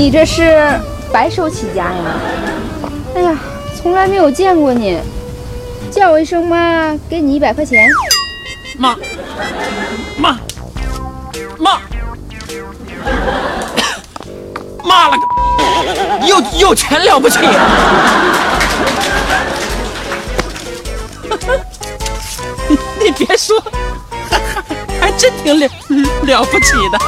[0.00, 0.80] 你这是
[1.12, 1.94] 白手起家呀？
[3.14, 3.36] 哎呀，
[3.76, 4.98] 从来没有见过你，
[5.90, 7.86] 叫我一声妈，给你一百块钱。
[8.78, 8.96] 妈，
[10.16, 10.40] 妈，
[11.58, 11.82] 妈，
[14.82, 15.22] 妈了个，
[16.26, 17.38] 有有钱了不起？
[22.98, 23.62] 你别说，
[24.30, 24.64] 还还
[24.98, 25.68] 还真挺了
[26.22, 26.98] 了不起的。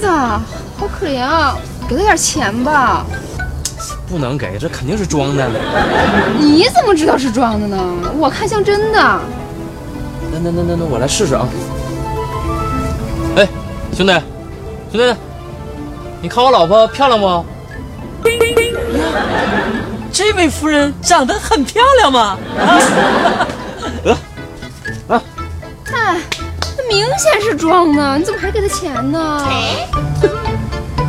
[0.00, 1.56] 子，好可怜啊！
[1.88, 3.04] 给他点钱吧。
[4.08, 5.48] 不能给，这肯定是装的。
[6.38, 7.76] 你怎么知道是装的呢？
[8.16, 8.98] 我看像真的。
[10.32, 11.46] 那那那那那，我来试试啊。
[13.36, 13.46] 哎，
[13.94, 14.12] 兄弟，
[14.92, 15.14] 兄弟，
[16.22, 17.44] 你看我老婆漂亮不？
[20.12, 22.36] 这位夫人长得很漂亮嘛。
[25.08, 25.20] 哎，
[25.86, 26.16] 那
[26.88, 29.46] 明显是装的，你怎么还给他钱呢？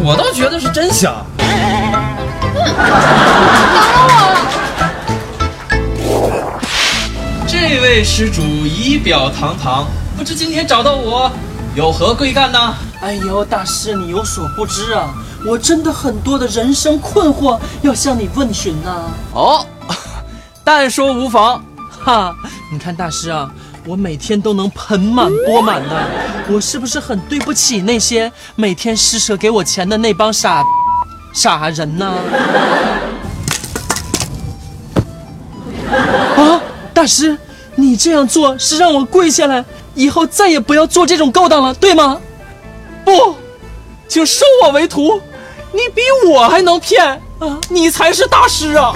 [0.01, 1.13] 我倒觉得是真香。
[7.47, 9.85] 这位施主仪表堂堂，
[10.17, 11.31] 不知今天找到我
[11.75, 12.73] 有何贵干呢？
[13.01, 15.09] 哎呦，大师，你有所不知啊，
[15.45, 19.65] 我真的很多的人生困惑要向你问询呢、哦，
[20.63, 21.63] 但说无妨。
[22.01, 22.33] 哈，
[22.71, 23.49] 你看大师啊，
[23.89, 26.07] 我每天都能盆满钵满的，
[26.47, 30.63] 我是不是很对不起那些每天施舍给我钱的那帮傻
[31.33, 32.13] 傻人呢？
[36.37, 36.61] 啊，
[36.93, 37.35] 大师，
[37.73, 42.21] 你这样做是让我跪下来，以后再也不要做这种勾当了，对吗？
[43.03, 43.35] 不，
[44.07, 45.19] 请收我为徒，
[45.71, 47.03] 你比我还能骗
[47.39, 47.57] 啊！
[47.69, 48.93] 你才是大师啊！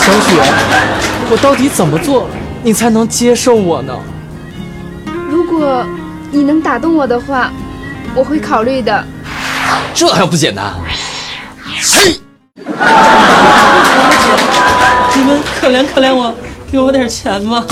[0.00, 0.42] 小雪，
[1.30, 2.26] 我到底怎么做，
[2.62, 3.94] 你才能接受我呢？
[5.28, 5.84] 如果
[6.32, 7.50] 你能打动我的话，
[8.14, 9.04] 我会考虑的。
[9.94, 10.74] 这还不简单？
[11.82, 12.20] 嘿，
[15.14, 16.34] 你们可怜可怜我，
[16.70, 17.64] 给我点钱吧。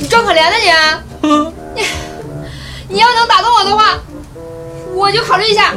[0.00, 0.98] 你装可怜呢你啊！
[1.22, 1.52] 嗯，
[2.88, 3.98] 你要能打动我的话，
[4.94, 5.72] 我就考虑一下。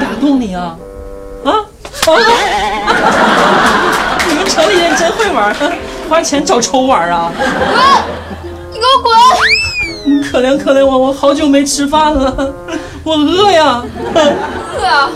[0.00, 0.76] 打动你啊？
[1.44, 1.50] 啊？
[1.50, 1.64] 啊！
[4.28, 5.52] 你们城里人真会玩，
[6.12, 7.32] 花钱找抽玩啊！
[7.34, 7.42] 滚！
[8.70, 9.16] 你给我滚！
[10.04, 12.54] 你可怜可怜我，我好久没吃饭了，
[13.02, 13.82] 我饿呀。
[14.14, 15.08] 饿？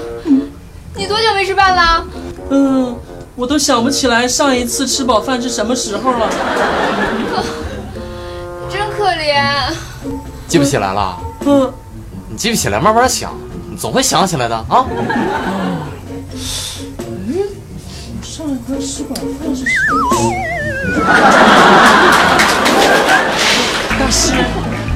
[0.95, 2.03] 你多久没吃饭了？
[2.49, 2.97] 嗯，
[3.35, 6.31] 我都想不起来上一次吃饱饭是什么时候了。
[8.71, 9.45] 真可怜。
[10.49, 11.19] 记不起来了？
[11.45, 11.71] 嗯，
[12.31, 13.35] 你记不起来，慢慢想，
[13.71, 14.87] 你总会想起来的啊。
[18.37, 20.31] 上一回吃饱饭是什么时候？
[23.99, 24.35] 大师，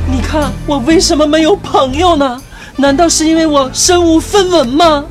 [0.07, 2.39] 你看我为什么没有朋友呢？
[2.77, 5.05] 难道是因为我身无分文吗？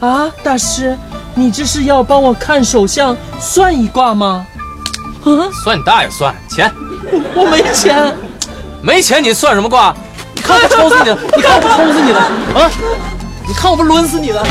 [0.00, 0.98] 啊，大师，
[1.36, 4.44] 你这是要帮我看手相算一卦吗？
[5.22, 5.30] 啊，
[5.62, 6.68] 算你大爷算钱，
[7.36, 8.12] 我没钱。
[8.82, 9.94] 没钱你算什么卦？
[10.34, 11.10] 你看我不抽死你！
[11.36, 12.20] 你看我不抽死你了
[12.56, 12.68] 啊！
[13.46, 14.42] 你看我不抡死你了！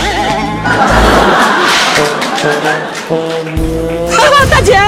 [4.11, 4.79] 哈哈，大姐，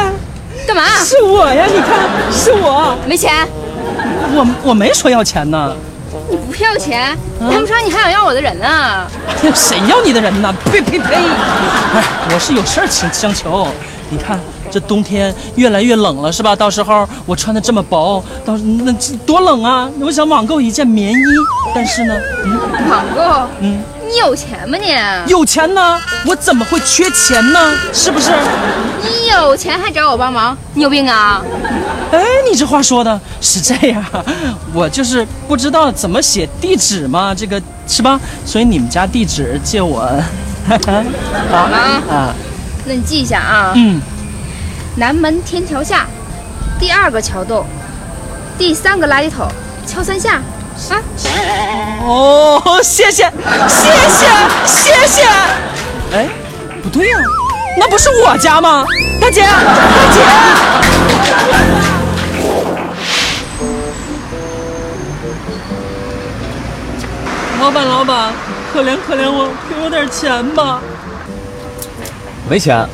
[0.68, 0.84] 干嘛？
[1.04, 1.66] 是我呀！
[1.66, 2.00] 你看，
[2.32, 3.48] 是我，没钱？
[4.34, 5.76] 我我没说要钱呢。
[6.30, 8.66] 你不要钱，谈不上你还想要我的人呢。
[9.44, 10.54] 哎呀，谁要你的人呢？
[10.66, 11.16] 呸呸呸！
[11.16, 13.68] 哎，我是有事儿请相求。
[14.12, 14.38] 你看
[14.70, 16.54] 这冬天越来越冷了，是吧？
[16.56, 19.90] 到时候我穿的这么薄，到那这多冷啊！
[20.02, 21.16] 我想网购一件棉衣，
[21.74, 22.14] 但是呢，
[22.44, 23.48] 嗯网购？
[23.62, 25.32] 嗯，你有钱吗你？
[25.32, 25.98] 有钱呢，
[26.28, 27.74] 我怎么会缺钱呢？
[27.94, 28.32] 是不是？
[29.02, 30.56] 你有钱还找我帮忙？
[30.74, 31.42] 你有病啊？
[32.12, 34.04] 哎，你这话说的是这样，
[34.74, 38.20] 我就是不知道怎么写地址嘛，这个是吧？
[38.46, 40.02] 所以你们家地址借我，
[40.68, 41.78] 好吗
[42.10, 42.36] 啊，
[42.92, 43.72] 那你记一下啊。
[43.74, 44.02] 嗯，
[44.98, 46.06] 南门天桥下，
[46.78, 47.66] 第二个桥洞，
[48.58, 49.48] 第三个垃圾桶，
[49.88, 50.42] 敲三下。
[50.90, 51.00] 啊，
[52.04, 53.32] 哦，谢谢，
[53.70, 54.28] 谢谢，
[54.66, 55.24] 谢谢。
[56.12, 56.28] 哎，
[56.84, 57.18] 不对呀、
[57.80, 58.84] 那不是我家吗？
[59.22, 59.48] 大姐，大
[60.14, 60.20] 姐。
[67.62, 68.34] 老板，老板，
[68.74, 70.82] 可怜可怜我，给我点钱吧。
[72.50, 72.86] 没钱，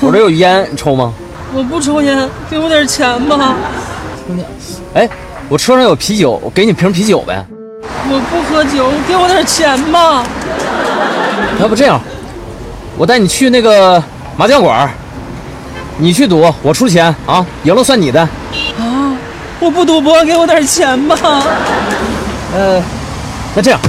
[0.00, 1.12] 我这有烟，你抽吗？
[1.54, 3.54] 我不抽烟，给我点钱吧。
[4.94, 5.08] 哎，
[5.48, 7.44] 我车上有啤酒，我给你瓶啤酒呗。
[8.08, 10.24] 我不喝酒，给我点钱吧。
[11.60, 12.00] 要不这样，
[12.96, 14.02] 我带你去那个
[14.36, 14.90] 麻将馆，
[15.98, 18.20] 你去赌，我出钱啊，赢了算你的。
[18.20, 19.16] 啊，
[19.60, 21.16] 我不赌博，给我点钱吧。
[22.54, 22.82] 呃，
[23.54, 23.80] 那这样，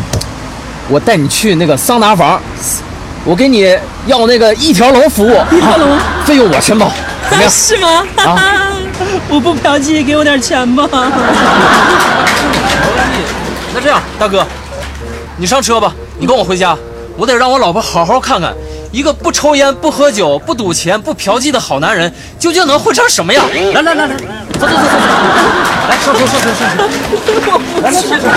[0.89, 2.41] 我带你去那个桑拿房，
[3.27, 6.89] 我给你要那个一条龙服务，一条龙啊费用我全包，
[7.29, 7.51] 怎么样？
[7.51, 8.07] 是吗？
[8.15, 8.71] 啊
[9.27, 10.87] 我不嫖妓，给我点钱吧。
[13.73, 14.45] 那这样，大哥，
[15.35, 16.73] 你上车吧，你跟我回家，
[17.17, 18.53] 我得让我老婆好好看看，
[18.93, 22.09] 一个不抽烟、不喝酒、不赌钱、不嫖妓的好男人，
[22.39, 23.43] 究竟能混成什么样？
[23.73, 24.15] 来来来来，
[24.57, 24.79] 走走走走走，
[25.86, 28.27] 来上车上车上车，来来上车，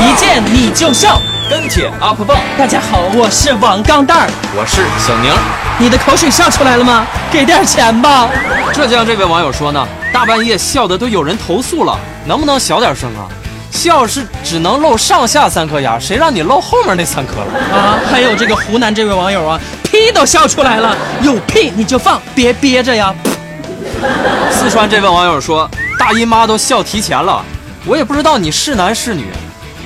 [0.00, 1.22] 一见你就笑。
[1.48, 4.28] 跟帖 UP 棒，大家好，我是王钢蛋儿。
[4.56, 5.32] 我是小宁。
[5.78, 7.06] 你的口水笑出来了吗？
[7.30, 8.28] 给点钱吧。
[8.72, 13.30] 浙江这位网友说呢，大半夜笑的都有人投诉了，能不能小点声啊？
[13.70, 17.78] 笑是只能露上下三颗牙，谁让你露后面那三颗了？
[17.78, 23.14] 啊，还有这个湖南这位网友啊，屁都笑出来了，有屁你就放，别憋着呀。
[24.50, 25.68] 四川这位网友说，
[25.98, 27.44] 大姨妈都笑提前了，
[27.84, 29.26] 我也不知道你是男是女，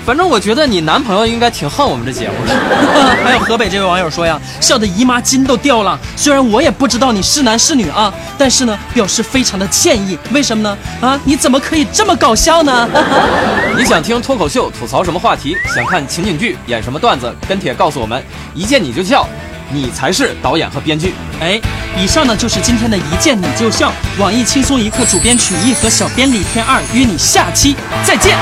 [0.06, 2.54] 反正我觉得你男朋友应该挺恨我们这节目的。
[3.24, 5.98] 还有河北这位网友说呀，笑的姨妈巾都掉了。
[6.16, 10.16] 虽然我也不知道你是男是女啊，但是呢，表示非常的歉意。
[10.32, 10.78] 为什么呢？
[11.00, 12.88] 啊，你怎么可以这么搞笑呢？
[13.76, 15.56] 你想听脱口秀吐槽什么话题？
[15.74, 17.34] 想看情景剧演什么段子？
[17.48, 18.22] 跟帖告诉我们，
[18.54, 19.28] 一见你就笑，
[19.70, 21.12] 你才是导演和编剧。
[21.40, 21.60] 哎，
[21.96, 28.36] 以上呢就是今天的一见你就笑，网易轻松一刻主编曲艺和小编李天二约你下期再见。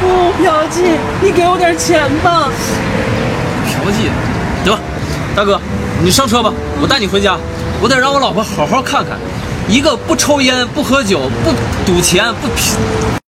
[0.00, 2.48] 不嫖妓，你给我点钱吧。
[3.66, 4.10] 嫖妓，
[4.64, 4.78] 得，
[5.34, 5.60] 大哥，
[6.02, 7.36] 你上车吧，我带你回家，
[7.80, 9.18] 我得让我老婆好好看看，
[9.68, 11.52] 一个不抽烟、不喝酒、不
[11.84, 13.27] 赌钱、不嫖。